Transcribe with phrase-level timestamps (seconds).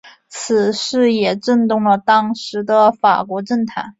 [0.29, 3.89] 此事也震动了当时的法国政坛。